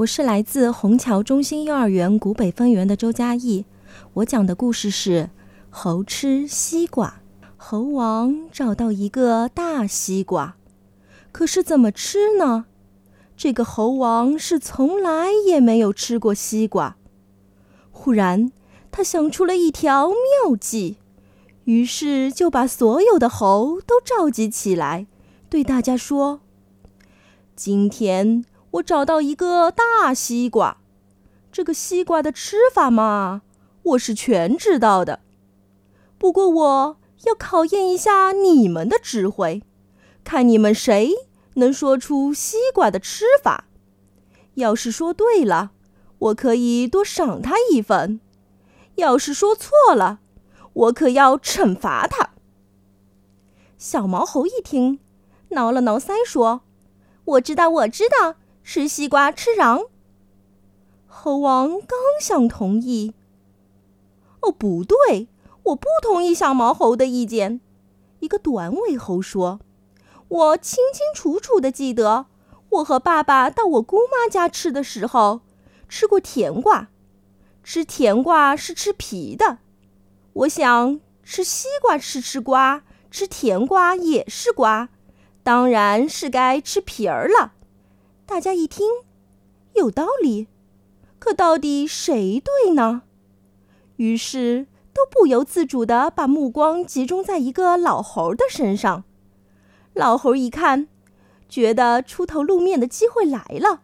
[0.00, 3.66] 我是来自虹桥中心幼儿园古北分园的周嘉义。
[4.14, 5.24] 我讲的故事是
[5.68, 7.20] 《猴吃西瓜》。
[7.58, 10.56] 猴王找到一个大西瓜，
[11.32, 12.64] 可是怎么吃呢？
[13.36, 16.96] 这个猴王是从来也没有吃过西瓜。
[17.90, 18.50] 忽然，
[18.90, 20.96] 他想出了一条妙计，
[21.64, 25.06] 于是就把所有的猴都召集起来，
[25.50, 26.40] 对大家说
[27.54, 30.76] ：“今天。”我找到一个大西瓜，
[31.50, 33.42] 这个西瓜的吃法嘛，
[33.82, 35.20] 我是全知道的。
[36.18, 39.62] 不过我要考验一下你们的智慧，
[40.22, 41.12] 看你们谁
[41.54, 43.64] 能说出西瓜的吃法。
[44.54, 45.72] 要是说对了，
[46.18, 48.20] 我可以多赏他一分；
[48.94, 50.20] 要是说错了，
[50.72, 52.30] 我可要惩罚他。
[53.76, 55.00] 小毛猴一听，
[55.48, 56.60] 挠了挠腮，说
[57.24, 58.36] ：“我知道，我知道。”
[58.72, 59.88] 吃西瓜吃瓤。
[61.08, 63.12] 猴王刚想同意，
[64.42, 65.26] 哦，不对，
[65.64, 67.60] 我不同意小毛猴的意见。
[68.20, 69.58] 一个短尾猴说
[70.28, 72.26] ：“我清清楚楚的记得，
[72.68, 75.40] 我和爸爸到我姑妈家吃的时候，
[75.88, 76.90] 吃过甜瓜。
[77.64, 79.58] 吃甜瓜是吃皮的。
[80.32, 84.90] 我想吃西瓜吃吃瓜，吃甜瓜也是瓜，
[85.42, 87.54] 当然是该吃皮儿了。”
[88.30, 88.86] 大家一听，
[89.74, 90.46] 有道理，
[91.18, 93.02] 可到底谁对呢？
[93.96, 99.02] 于是都不由自主地把目光集中在一个老猴的身上。
[99.94, 100.86] 老猴一看，
[101.48, 103.82] 觉得出头露面的机会来了，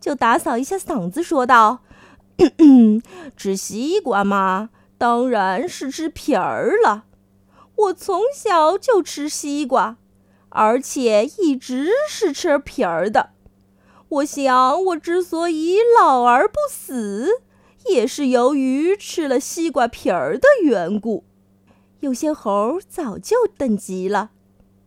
[0.00, 1.84] 就打扫一下嗓子，说道
[3.38, 7.04] ：“吃西瓜嘛，当然是吃皮儿了。
[7.76, 9.98] 我从小就吃西瓜，
[10.48, 13.30] 而且一直是吃皮儿的。”
[14.14, 17.42] 我想，我之所以老而不死，
[17.86, 21.24] 也是由于吃了西瓜皮儿的缘故。
[21.98, 24.30] 有些猴早就等急了，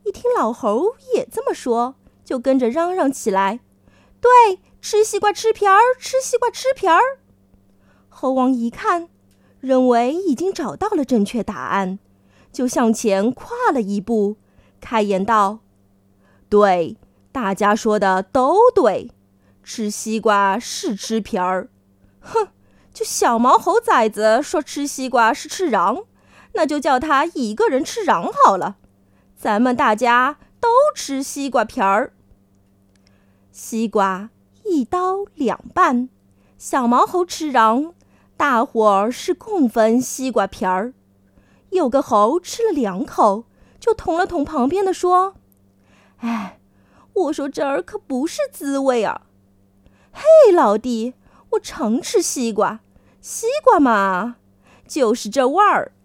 [0.06, 3.60] 一听老猴也这么说，就跟着嚷嚷起来
[4.22, 7.02] ：“对，吃西瓜吃皮儿，吃西瓜吃皮儿。”
[8.08, 9.10] 猴王一看，
[9.60, 12.00] 认为已经找到了正确答案，
[12.54, 14.38] 就向前跨了一步，
[14.80, 15.60] 开言道
[16.48, 16.96] ：“对。”
[17.30, 19.12] 大家说的都对，
[19.68, 21.68] 吃西瓜是吃皮儿。
[22.22, 22.48] 哼，
[22.94, 26.06] 就小毛猴崽子说吃西瓜是吃瓤，
[26.54, 28.78] 那就叫他一个人吃瓤好了。
[29.36, 32.14] 咱们大家都吃西瓜皮儿。
[33.52, 34.30] 西瓜
[34.64, 36.08] 一刀两半，
[36.58, 37.92] 小毛猴吃瓤，
[38.38, 40.94] 大伙儿是共分西瓜皮儿。
[41.72, 43.44] 有个猴吃了两口，
[43.82, 45.36] 就捅了捅旁边的说
[46.20, 46.54] ：“哎。”
[47.18, 49.24] 我说这儿可不是滋味啊！
[50.20, 51.14] 嘿，老弟，
[51.52, 52.80] 我常吃西瓜，
[53.22, 54.38] 西瓜嘛，
[54.88, 55.92] 就是这味儿。